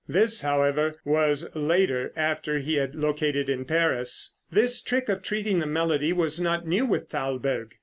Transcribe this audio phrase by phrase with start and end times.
[0.07, 4.35] This, however, was later, after he had located in Paris.
[4.51, 7.75] This trick of treating the melody was not new with Thalberg.